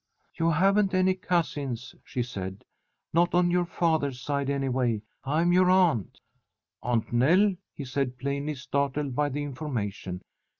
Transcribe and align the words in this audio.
"You 0.33 0.49
haven't 0.49 0.95
any 0.95 1.13
cousins," 1.13 1.93
she 2.03 2.23
said. 2.23 2.65
"Not 3.13 3.35
on 3.35 3.51
your 3.51 3.65
father's 3.65 4.19
side, 4.19 4.49
anyway. 4.49 5.03
I'm 5.25 5.53
your 5.53 5.69
aunt." 5.69 6.19
"Aunt 6.81 7.13
Nell!" 7.13 7.53
he 7.75 7.85
said, 7.85 8.17
plainly 8.17 8.55
startled 8.55 9.13
by 9.15 9.29
the 9.29 9.43
information. 9.43 10.23